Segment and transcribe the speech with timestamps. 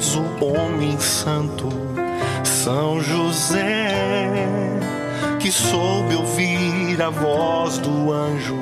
[0.00, 1.68] audacioso homem santo.
[2.42, 3.94] São José,
[5.38, 8.58] que soube ouvir a voz do anjo.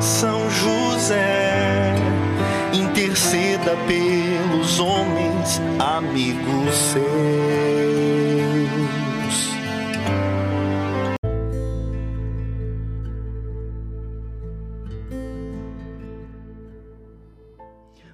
[0.00, 1.94] São José,
[2.72, 7.99] interceda pelos homens, amigos seus.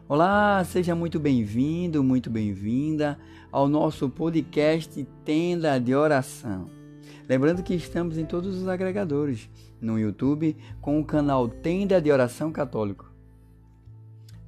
[0.08, 3.18] Olá, seja muito bem-vindo, muito bem-vinda
[3.50, 6.70] ao nosso podcast Tenda de Oração.
[7.28, 12.52] Lembrando que estamos em todos os agregadores, no YouTube com o canal Tenda de Oração
[12.52, 13.12] Católico.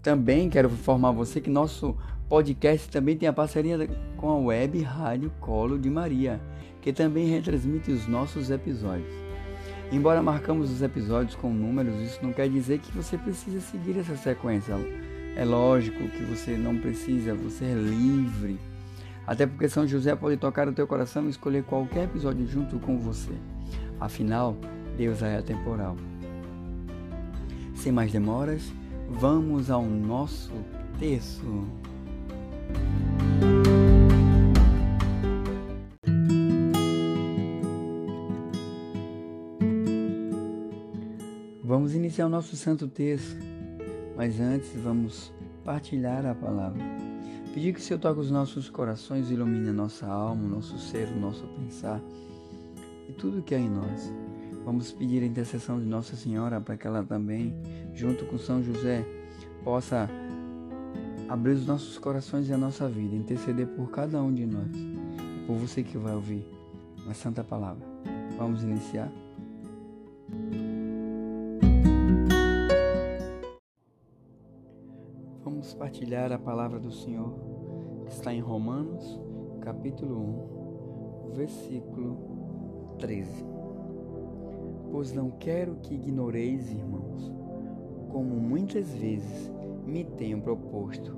[0.00, 1.96] Também quero informar você que nosso
[2.28, 6.40] podcast também tem a parceria com a web Rádio Colo de Maria,
[6.80, 9.12] que também retransmite os nossos episódios.
[9.90, 14.16] Embora marcamos os episódios com números, isso não quer dizer que você precisa seguir essa
[14.16, 14.76] sequência
[15.38, 18.58] é lógico que você não precisa, você é livre.
[19.24, 22.98] Até porque São José pode tocar o teu coração e escolher qualquer episódio junto com
[22.98, 23.32] você.
[24.00, 24.56] Afinal,
[24.96, 25.96] Deus é atemporal.
[27.76, 28.72] Sem mais demoras,
[29.08, 30.52] vamos ao nosso
[30.98, 31.64] texto.
[41.62, 43.47] Vamos iniciar o nosso santo texto
[44.18, 45.32] mas antes vamos
[45.64, 46.82] partilhar a palavra.
[47.54, 51.06] Pedir que o Senhor toque os nossos corações, ilumine a nossa alma, o nosso ser,
[51.06, 52.00] o nosso pensar
[53.08, 54.12] e tudo que há em nós.
[54.64, 57.54] Vamos pedir a intercessão de Nossa Senhora para que ela também,
[57.94, 59.06] junto com São José,
[59.62, 60.10] possa
[61.28, 65.46] abrir os nossos corações e a nossa vida, interceder por cada um de nós e
[65.46, 66.44] por você que vai ouvir
[67.08, 67.86] a Santa Palavra.
[68.36, 69.10] Vamos iniciar?
[75.98, 77.34] Vamos partilhar a palavra do Senhor
[78.06, 79.20] que está em Romanos,
[79.60, 80.16] capítulo
[81.28, 82.16] 1, versículo
[82.98, 83.44] 13.
[84.92, 87.32] Pois não quero que ignoreis, irmãos,
[88.10, 89.52] como muitas vezes
[89.84, 91.16] me tenho proposto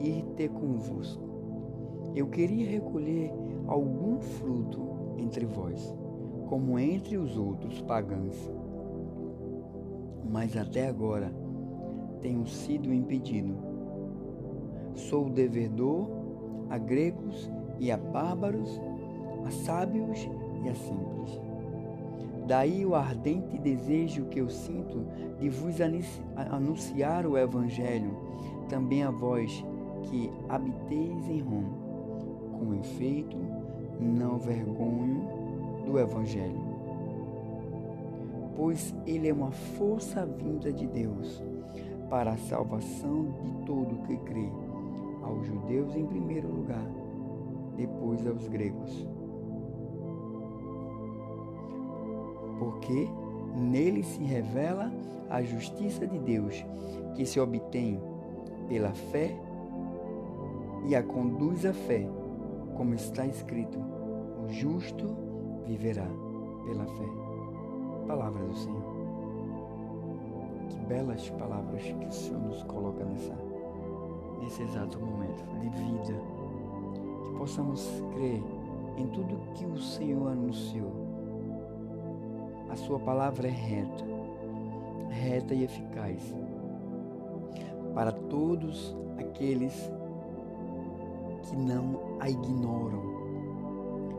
[0.00, 2.12] ir ter convosco.
[2.14, 3.32] Eu queria recolher
[3.66, 5.92] algum fruto entre vós,
[6.48, 8.36] como entre os outros pagãos.
[10.24, 11.32] Mas até agora
[12.20, 13.69] tenho sido impedido
[14.94, 16.08] Sou devedor
[16.68, 18.80] a gregos e a bárbaros,
[19.44, 20.28] a sábios
[20.64, 21.40] e a simples.
[22.46, 25.06] Daí o ardente desejo que eu sinto
[25.38, 25.76] de vos
[26.36, 28.16] anunciar o Evangelho,
[28.68, 29.64] também a vós
[30.02, 31.78] que habiteis em Roma.
[32.58, 33.36] Com efeito,
[34.00, 35.28] não vergonho
[35.86, 36.60] do Evangelho,
[38.56, 41.42] pois ele é uma força vinda de Deus
[42.08, 44.50] para a salvação de todo que crê
[45.22, 46.86] aos judeus em primeiro lugar,
[47.76, 49.06] depois aos gregos.
[52.58, 53.08] Porque
[53.56, 54.92] nele se revela
[55.28, 56.64] a justiça de Deus,
[57.14, 58.00] que se obtém
[58.68, 59.36] pela fé
[60.86, 62.06] e a conduz à fé,
[62.76, 63.78] como está escrito:
[64.44, 65.06] o justo
[65.66, 66.06] viverá
[66.64, 67.08] pela fé.
[68.06, 68.82] Palavra do Senhor.
[70.68, 73.49] Que belas palavras que o Senhor nos coloca nessa
[74.40, 76.20] nesse exato momento de vida,
[77.24, 78.42] que possamos crer
[78.96, 80.92] em tudo que o Senhor anunciou.
[82.68, 84.04] A Sua palavra é reta,
[85.08, 86.34] reta e eficaz
[87.94, 89.74] para todos aqueles
[91.42, 93.10] que não a ignoram.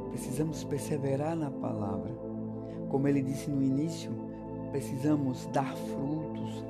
[0.09, 2.11] Precisamos perseverar na palavra.
[2.89, 4.11] Como ele disse no início,
[4.71, 6.65] precisamos dar frutos.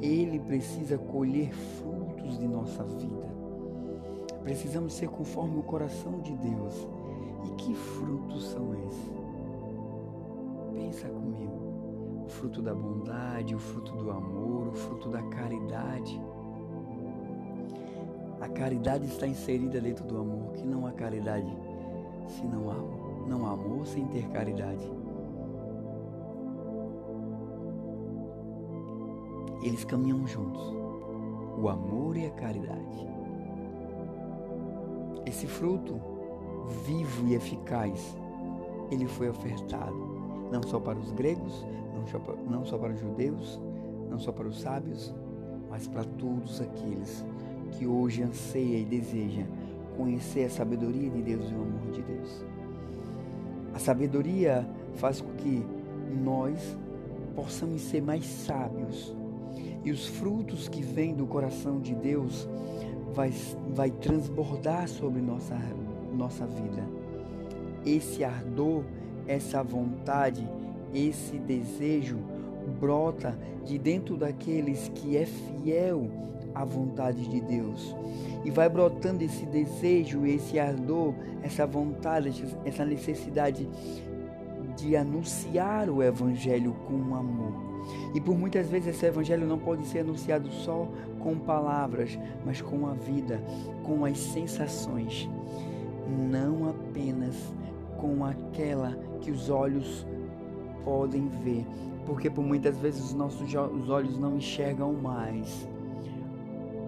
[0.00, 1.95] Ele precisa colher frutos
[2.26, 3.26] frutos de nossa vida.
[4.42, 6.86] Precisamos ser conforme o coração de Deus.
[7.44, 9.10] E que frutos são esses?
[10.72, 12.24] Pensa comigo.
[12.24, 16.20] O fruto da bondade, o fruto do amor, o fruto da caridade.
[18.40, 21.56] A caridade está inserida dentro do amor, que não há caridade
[22.28, 24.90] se não há, não há amor sem ter caridade.
[29.62, 30.85] Eles caminham juntos
[31.56, 33.06] o amor e a caridade.
[35.24, 36.00] Esse fruto
[36.84, 38.16] vivo e eficaz
[38.90, 39.96] ele foi ofertado,
[40.52, 43.60] não só para os gregos, não só para, não só para os judeus,
[44.08, 45.14] não só para os sábios,
[45.68, 47.24] mas para todos aqueles
[47.72, 49.44] que hoje anseia e deseja
[49.96, 52.44] conhecer a sabedoria de Deus e o amor de Deus.
[53.74, 55.64] A sabedoria faz com que
[56.22, 56.76] nós
[57.34, 59.15] possamos ser mais sábios.
[59.86, 62.48] E os frutos que vêm do coração de Deus
[63.14, 63.32] vai,
[63.72, 65.56] vai transbordar sobre nossa,
[66.12, 66.82] nossa vida.
[67.84, 68.82] Esse ardor,
[69.28, 70.44] essa vontade,
[70.92, 72.18] esse desejo
[72.80, 76.10] brota de dentro daqueles que é fiel
[76.52, 77.94] à vontade de Deus.
[78.44, 83.68] E vai brotando esse desejo, esse ardor, essa vontade, essa necessidade
[84.76, 87.75] de anunciar o Evangelho com amor.
[88.14, 90.88] E por muitas vezes esse Evangelho não pode ser anunciado só
[91.20, 93.42] com palavras, mas com a vida,
[93.82, 95.28] com as sensações,
[96.30, 97.52] não apenas
[97.98, 100.06] com aquela que os olhos
[100.84, 101.66] podem ver,
[102.04, 105.66] porque por muitas vezes os nossos os olhos não enxergam mais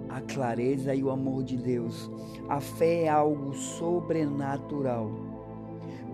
[0.08, 2.10] a clareza e o amor de Deus.
[2.48, 5.27] A fé é algo sobrenatural.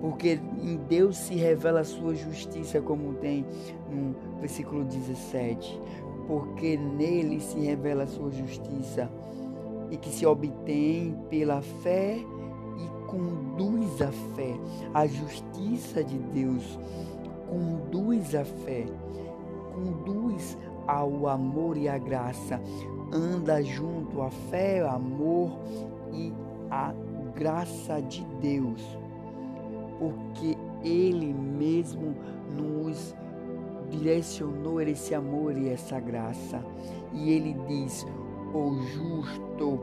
[0.01, 3.45] Porque em Deus se revela a sua justiça, como tem
[3.91, 5.81] no versículo 17.
[6.27, 9.11] Porque nele se revela a sua justiça
[9.91, 14.55] e que se obtém pela fé e conduz a fé.
[14.93, 16.79] A justiça de Deus
[17.49, 18.87] conduz a fé,
[19.75, 22.61] conduz ao amor e à graça,
[23.13, 25.59] anda junto à fé, amor
[26.13, 26.33] e
[26.71, 26.93] a
[27.35, 28.83] graça de Deus,
[30.05, 32.15] porque Ele mesmo
[32.51, 33.15] nos
[33.91, 36.63] direcionou esse amor e essa graça.
[37.13, 38.07] E Ele diz:
[38.53, 39.81] o justo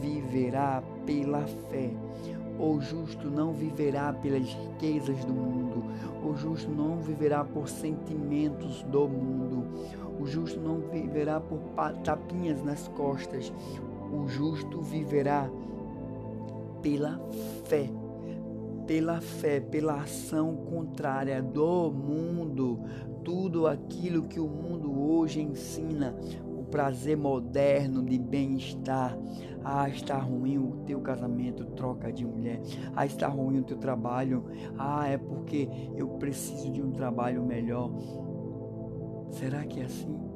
[0.00, 1.90] viverá pela fé.
[2.58, 5.84] O justo não viverá pelas riquezas do mundo.
[6.24, 9.64] O justo não viverá por sentimentos do mundo.
[10.20, 11.60] O justo não viverá por
[12.02, 13.52] tapinhas nas costas.
[14.12, 15.48] O justo viverá
[16.82, 17.20] pela
[17.64, 17.88] fé.
[18.88, 22.80] Pela fé, pela ação contrária do mundo.
[23.22, 29.16] Tudo aquilo que o mundo hoje ensina, o prazer moderno de bem-estar,
[29.62, 32.62] ah, está ruim o teu casamento, troca de mulher.
[32.96, 34.46] Ah, está ruim o teu trabalho.
[34.78, 37.90] Ah, é porque eu preciso de um trabalho melhor.
[39.30, 40.27] Será que é assim?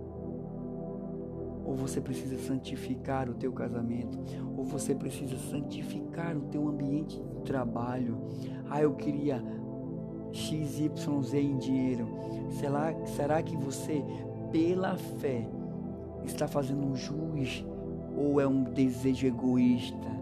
[1.65, 4.19] Ou você precisa santificar o teu casamento,
[4.57, 8.19] ou você precisa santificar o teu ambiente de trabalho.
[8.69, 9.43] Ah, eu queria
[10.33, 12.09] XYZ em dinheiro.
[12.51, 14.03] Será, será que você,
[14.51, 15.47] pela fé,
[16.25, 17.65] está fazendo um juiz
[18.17, 20.13] ou é um desejo egoísta?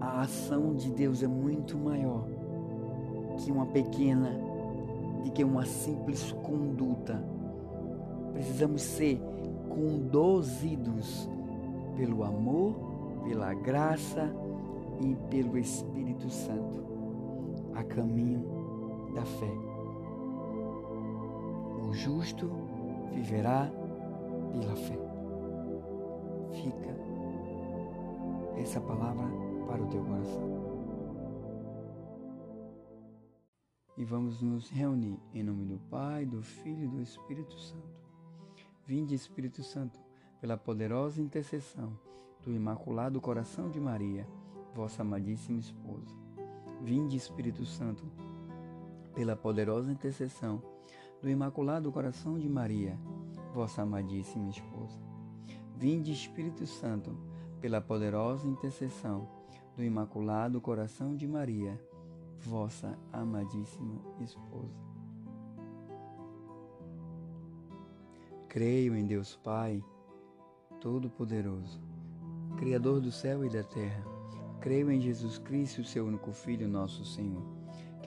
[0.00, 2.24] A ação de Deus é muito maior
[3.38, 4.40] que uma pequena,
[5.22, 7.22] de que uma simples conduta.
[8.32, 9.20] Precisamos ser
[9.68, 11.28] conduzidos
[11.96, 12.74] pelo amor,
[13.24, 14.32] pela graça
[15.00, 16.86] e pelo Espírito Santo
[17.74, 18.44] a caminho
[19.14, 19.52] da fé.
[21.88, 22.50] O justo
[23.12, 23.70] viverá
[24.52, 24.98] pela fé.
[26.52, 26.96] Fica
[28.60, 29.26] essa palavra
[29.66, 30.67] para o teu coração.
[33.98, 37.98] E vamos nos reunir em nome do Pai, do Filho e do Espírito Santo.
[38.86, 39.98] Vinde, Espírito Santo,
[40.40, 41.98] pela poderosa intercessão
[42.44, 44.24] do Imaculado Coração de Maria,
[44.72, 46.14] vossa amadíssima esposa.
[46.80, 48.04] Vinde, Espírito Santo,
[49.16, 50.62] pela poderosa intercessão
[51.20, 52.96] do Imaculado Coração de Maria,
[53.52, 54.96] vossa amadíssima esposa.
[55.76, 57.18] Vinde, Espírito Santo,
[57.60, 59.28] pela poderosa intercessão
[59.76, 61.76] do Imaculado Coração de Maria,
[62.40, 64.74] vossa amadíssima esposa.
[68.48, 69.82] Creio em Deus Pai,
[70.80, 71.80] Todo-Poderoso,
[72.56, 74.02] Criador do céu e da terra.
[74.60, 77.58] Creio em Jesus Cristo, seu único Filho, nosso Senhor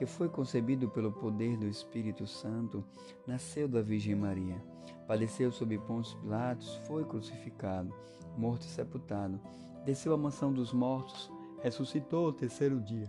[0.02, 2.84] que foi concebido pelo poder do Espírito Santo,
[3.24, 4.60] nasceu da Virgem Maria,
[5.06, 7.94] padeceu sob Pôncio Pilatos, foi crucificado,
[8.36, 9.40] morto e sepultado,
[9.84, 11.30] desceu à mansão dos mortos,
[11.62, 13.08] ressuscitou ao terceiro dia,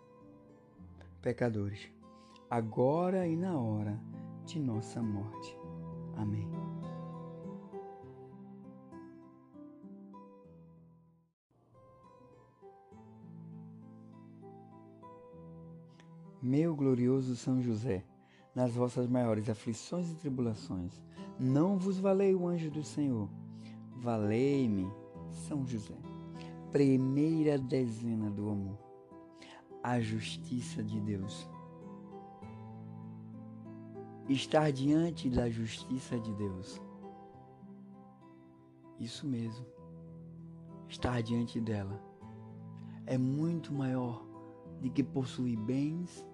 [1.21, 1.87] pecadores,
[2.49, 3.99] agora e na hora
[4.45, 5.55] de nossa morte.
[6.17, 6.49] Amém.
[16.41, 18.03] Meu glorioso São José,
[18.55, 20.99] nas vossas maiores aflições e tribulações,
[21.39, 23.29] não vos valei o anjo do Senhor.
[23.97, 24.91] Valei-me,
[25.29, 25.95] São José.
[26.71, 28.90] Primeira dezena do amor.
[29.83, 31.49] A justiça de Deus.
[34.29, 36.81] Estar diante da justiça de Deus.
[38.99, 39.65] Isso mesmo.
[40.87, 41.99] Estar diante dela
[43.05, 44.25] é muito maior
[44.81, 46.25] do que possuir bens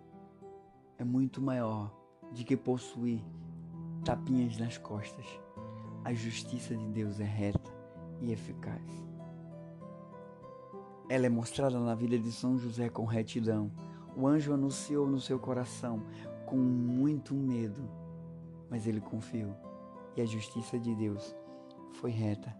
[0.97, 1.93] é muito maior
[2.33, 3.23] de que possuir
[4.03, 5.25] tapinhas nas costas.
[6.03, 7.71] A justiça de Deus é reta
[8.21, 9.06] e eficaz.
[11.09, 13.71] Ela é mostrada na vida de São José com retidão.
[14.15, 16.03] O anjo anunciou no seu coração
[16.45, 17.89] com muito medo,
[18.69, 19.55] mas ele confiou
[20.17, 21.35] e a justiça de Deus
[21.93, 22.53] foi reta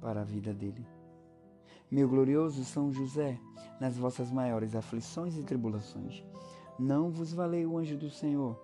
[0.00, 0.84] para a vida dele.
[1.90, 3.38] Meu glorioso São José,
[3.78, 6.24] nas vossas maiores aflições e tribulações,
[6.78, 8.58] não vos valei o anjo do Senhor.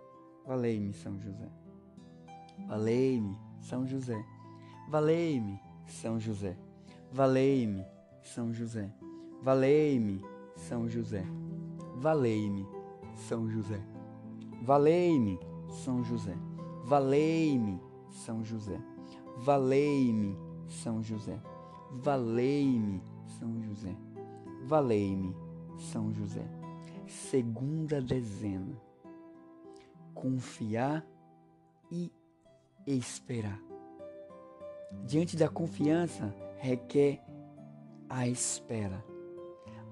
[0.47, 1.49] Valei-me, São José.
[2.67, 4.25] Valei-me, São José.
[4.89, 6.57] Valei-me, São José.
[7.13, 7.85] Valei-me,
[8.23, 8.91] São José.
[9.43, 10.25] Valei-me,
[10.57, 11.25] São José.
[11.97, 12.67] Valei-me,
[13.15, 13.81] São José.
[14.63, 16.37] Valei-me, São José.
[16.85, 17.81] Valei-me,
[18.11, 18.81] São José.
[19.39, 20.37] Valei-me,
[20.69, 21.41] São José.
[21.93, 23.03] Valei-me,
[23.39, 23.97] São José.
[24.67, 25.35] Valei-me,
[25.79, 26.61] São José
[27.11, 28.81] segunda dezena.
[30.15, 31.05] Confiar
[31.91, 32.11] e
[32.87, 33.61] esperar.
[35.05, 37.23] Diante da confiança requer
[38.09, 39.05] a espera.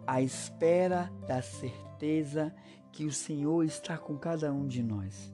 [0.09, 2.55] A espera da certeza
[2.91, 5.31] que o Senhor está com cada um de nós.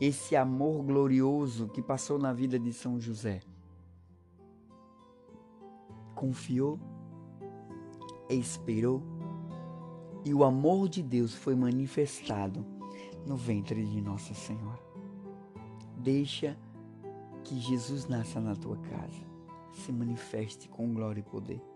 [0.00, 3.40] Esse amor glorioso que passou na vida de São José.
[6.12, 6.80] Confiou,
[8.28, 9.00] esperou
[10.24, 12.66] e o amor de Deus foi manifestado
[13.24, 14.82] no ventre de Nossa Senhora.
[15.98, 16.58] Deixa
[17.44, 19.24] que Jesus nasça na tua casa,
[19.72, 21.75] se manifeste com glória e poder.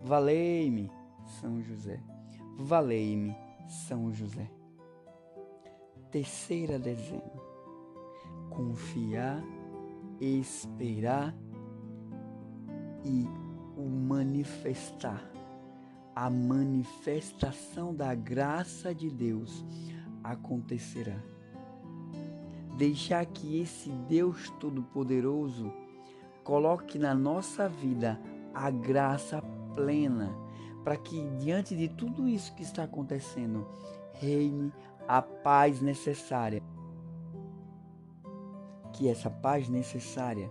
[0.00, 0.90] Valei-me,
[1.40, 2.00] São José.
[2.56, 3.36] Valei-me,
[3.68, 4.50] São José.
[6.10, 7.40] Terceira dezena.
[8.48, 9.42] Confiar,
[10.20, 11.34] esperar
[13.04, 13.26] e
[13.76, 15.30] o manifestar
[16.14, 19.64] a manifestação da graça de Deus
[20.22, 21.16] acontecerá.
[22.76, 25.72] Deixar que esse Deus Todo-Poderoso
[26.44, 28.20] coloque na nossa vida
[28.52, 29.42] a graça
[29.74, 30.34] plena,
[30.84, 33.66] para que diante de tudo isso que está acontecendo,
[34.14, 34.72] reine
[35.06, 36.62] a paz necessária.
[38.92, 40.50] Que essa paz necessária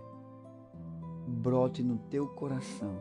[1.26, 2.98] brote no teu coração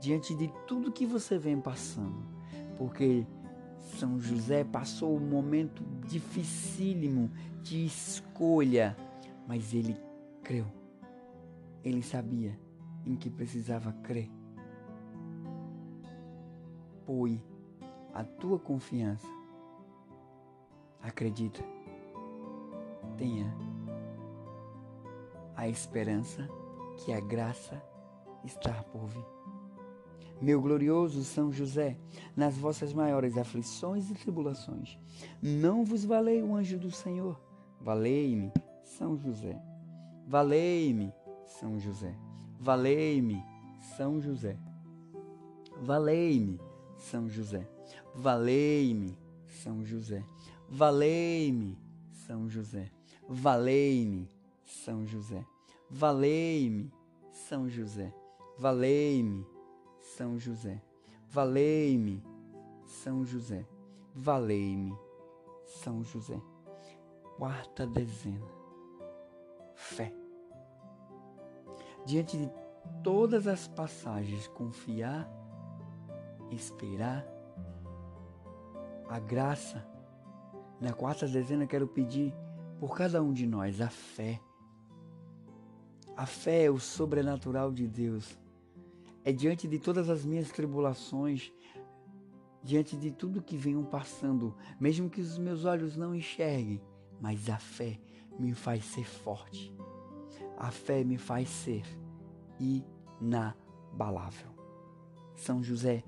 [0.00, 2.22] diante de tudo que você vem passando,
[2.76, 3.26] porque
[3.98, 7.30] São José passou um momento dificílimo
[7.62, 8.96] de escolha,
[9.46, 9.96] mas ele
[10.42, 10.66] creu.
[11.82, 12.58] Ele sabia
[13.04, 14.30] em que precisava crer.
[17.08, 17.42] Põe
[18.12, 19.26] a tua confiança.
[21.02, 21.64] Acredita.
[23.16, 23.50] Tenha
[25.56, 26.46] a esperança
[26.98, 27.82] que a graça
[28.44, 29.24] está por vir.
[30.38, 31.96] Meu glorioso São José,
[32.36, 34.98] nas vossas maiores aflições e tribulações,
[35.40, 37.40] não vos valei o anjo do Senhor.
[37.80, 39.58] Valei-me, São José.
[40.26, 41.10] Valei-me,
[41.46, 42.14] São José.
[42.60, 43.42] Valei-me,
[43.96, 44.58] São José.
[45.80, 46.60] Valei-me,
[46.98, 47.66] São José.
[48.14, 50.24] Valei-me, São José.
[50.68, 51.78] valei-me,
[52.12, 52.90] São José.
[53.28, 54.28] Valei-me,
[54.64, 55.44] São José.
[55.88, 56.92] Valei-me,
[57.32, 58.12] São José.
[58.58, 59.46] Valei-me,
[60.00, 60.82] São José.
[61.30, 62.22] Valei-me,
[62.86, 63.66] São José.
[64.14, 64.94] Valei-me,
[65.64, 66.40] São José.
[67.36, 68.46] Quarta dezena.
[69.74, 70.12] Fé.
[72.04, 72.50] Diante de
[73.02, 75.30] todas as passagens, confiar,
[76.50, 77.26] esperar,
[79.08, 79.86] a graça.
[80.80, 82.32] Na quarta dezena, quero pedir
[82.78, 84.40] por cada um de nós a fé.
[86.16, 88.38] A fé é o sobrenatural de Deus.
[89.24, 91.52] É diante de todas as minhas tribulações,
[92.62, 96.80] diante de tudo que venham passando, mesmo que os meus olhos não enxerguem,
[97.20, 97.98] mas a fé
[98.38, 99.74] me faz ser forte.
[100.56, 101.84] A fé me faz ser
[103.20, 104.50] inabalável.
[105.36, 106.02] São José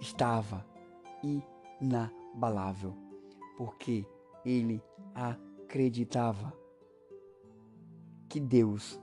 [0.00, 0.66] estava
[1.80, 2.94] inabalável,
[3.56, 4.06] porque
[4.44, 4.82] ele
[5.14, 6.52] acreditava
[8.28, 9.00] que Deus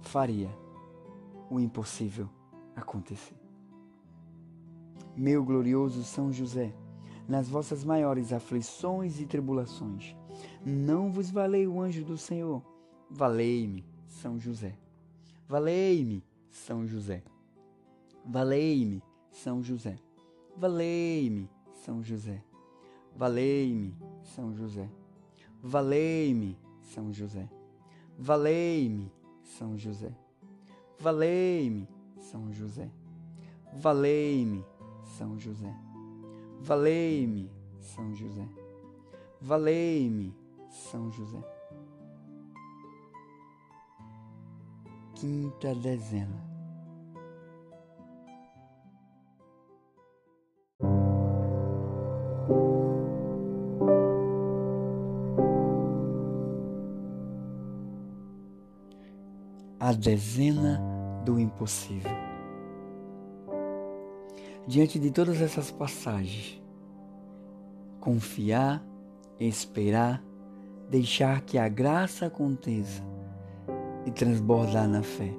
[0.00, 0.50] faria
[1.50, 2.28] o impossível
[2.76, 3.36] acontecer.
[5.16, 6.74] Meu glorioso São José,
[7.28, 10.16] nas vossas maiores aflições e tribulações,
[10.64, 12.62] não vos valei o anjo do Senhor,
[13.10, 14.76] valei-me, São José.
[15.48, 17.24] Valei-me, São José.
[18.24, 19.96] Valei-me, São José.
[20.56, 21.48] Valei-me,
[21.84, 22.42] São José.
[23.16, 23.96] Valei-me,
[24.34, 24.88] São José.
[25.62, 27.48] Valei-me, São José.
[28.18, 29.10] Valei-me,
[29.44, 30.12] São José.
[30.98, 32.90] Valei-me, São José.
[33.74, 34.64] Valei-me,
[35.16, 35.74] São José.
[36.60, 38.48] Valei-me, São José.
[39.40, 40.34] Valei-me,
[40.68, 41.42] São José.
[45.14, 46.49] Quinta dezena.
[59.90, 60.80] A dezena
[61.24, 62.12] do impossível.
[64.64, 66.62] Diante de todas essas passagens,
[67.98, 68.84] confiar,
[69.40, 70.22] esperar,
[70.88, 73.02] deixar que a graça aconteça
[74.06, 75.34] e transbordar na fé.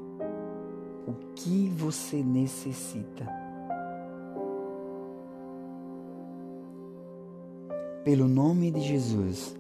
[1.08, 3.26] O que você necessita?
[8.04, 9.56] Pelo nome de Jesus,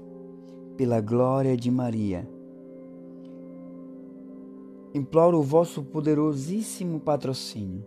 [0.75, 2.27] pela glória de Maria,
[4.93, 7.85] imploro o vosso poderosíssimo patrocínio,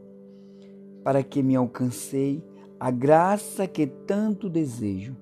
[1.03, 2.43] para que me alcancei
[2.81, 5.17] a graça que tanto desejo.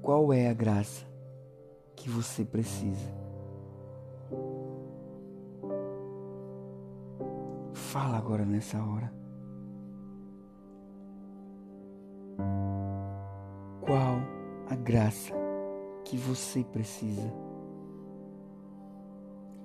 [0.00, 1.06] Qual é a graça
[1.96, 3.12] que você precisa?
[7.72, 9.12] Fala agora nessa hora.
[13.80, 14.16] Qual
[14.68, 15.32] a graça
[16.04, 17.43] que você precisa?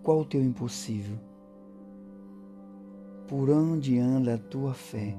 [0.10, 1.20] Qual o teu impossível?
[3.28, 5.16] Por onde anda a tua fé?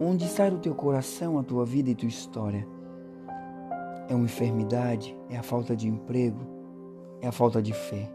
[0.00, 2.64] Onde está o teu coração, a tua vida e tua história?
[4.08, 5.18] É uma enfermidade?
[5.28, 6.38] É a falta de emprego?
[7.20, 8.08] É a falta de fé?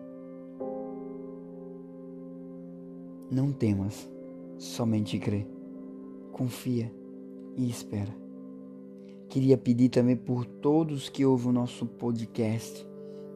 [3.30, 4.10] Não temas,
[4.58, 5.46] somente crê.
[6.32, 6.90] Confia
[7.58, 8.16] e espera.
[9.28, 12.89] Queria pedir também por todos que ouvem o nosso podcast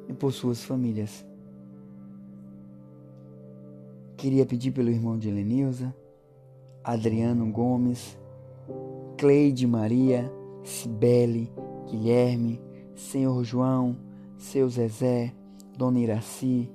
[0.08, 1.26] e por suas famílias.
[4.18, 5.94] Queria pedir pelo irmão de Helenilza,
[6.84, 8.18] Adriano Gomes,
[9.18, 10.32] Cleide Maria,
[10.64, 11.52] Cibele,
[11.88, 12.62] Guilherme,
[12.96, 13.98] Senhor João,
[14.38, 15.34] seu Zezé,
[15.78, 16.70] Dona Iraci,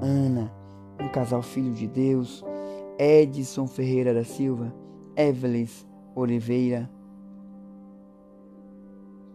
[0.00, 0.52] Ana,
[1.00, 2.44] um casal filho de Deus,
[2.98, 4.74] Edson Ferreira da Silva,
[5.16, 6.90] Evelis Oliveira,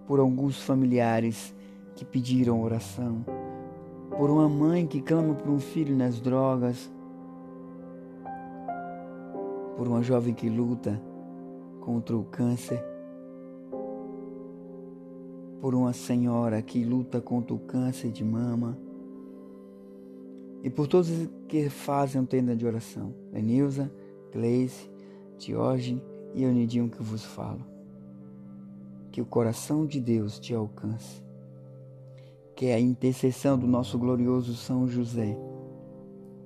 [0.06, 1.56] por alguns familiares
[1.96, 3.24] que pediram oração,
[4.18, 6.92] por uma mãe que clama por um filho nas drogas,
[9.78, 11.02] por uma jovem que luta
[11.80, 12.84] contra o câncer,
[15.60, 18.78] por uma senhora que luta contra o câncer de mama
[20.62, 21.10] e por todos
[21.48, 23.14] que fazem um tenda de oração.
[23.32, 23.92] Lenilza,
[24.32, 24.90] Gleice,
[25.38, 26.04] Diógenes
[26.34, 27.66] e Eunidinho que vos falo.
[29.12, 31.23] Que o coração de Deus te alcance
[32.64, 35.38] que é a intercessão do nosso glorioso São José,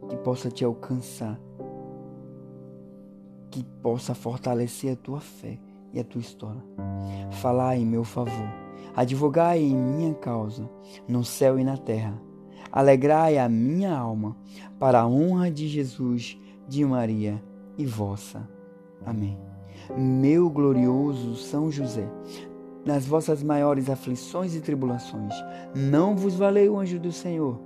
[0.10, 1.40] que possa te alcançar,
[3.52, 5.60] que possa fortalecer a tua fé
[5.94, 6.64] e a tua história.
[7.34, 8.50] Falar em meu favor,
[8.96, 10.68] advogai em minha causa,
[11.08, 12.20] no céu e na terra.
[12.72, 14.36] Alegrai a minha alma,
[14.80, 16.36] para a honra de Jesus,
[16.68, 17.40] de Maria
[17.78, 18.50] e vossa.
[19.06, 19.38] Amém.
[19.96, 22.10] Meu glorioso São José,
[22.88, 25.34] nas vossas maiores aflições e tribulações,
[25.76, 27.60] não vos valei o anjo do Senhor.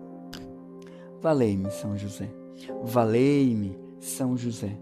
[1.21, 2.27] Valei-me, São José.
[2.83, 4.75] Valei-me, São José.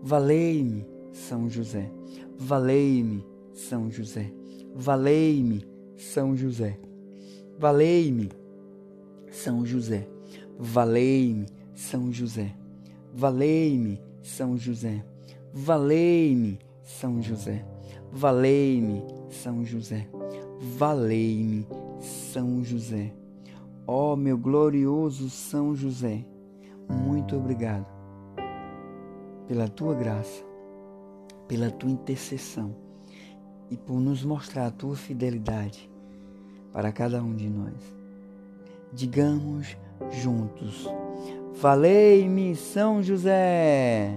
[0.00, 1.90] Valei-me, São José.
[2.38, 4.32] Valei-me, São José.
[4.76, 6.78] Valei-me, São José.
[7.58, 8.30] Valei-me,
[9.32, 10.06] São José.
[10.56, 12.54] Valei-me, São José.
[13.12, 15.04] Valei-me, São José.
[15.52, 17.64] Valei-me, São José.
[18.12, 20.08] Valei-me, São José.
[20.76, 21.66] Valei-me,
[22.00, 23.12] São José.
[23.86, 26.24] Ó oh, meu glorioso São José,
[26.88, 27.86] muito obrigado
[29.48, 30.44] pela tua graça,
[31.48, 32.76] pela tua intercessão
[33.68, 35.90] e por nos mostrar a tua fidelidade
[36.72, 37.74] para cada um de nós.
[38.92, 39.76] Digamos
[40.10, 40.86] juntos:
[41.54, 44.16] Falei-me, São José!